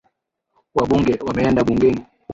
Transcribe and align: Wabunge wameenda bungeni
Wabunge 0.75 1.13
wameenda 1.27 1.63
bungeni 1.63 2.01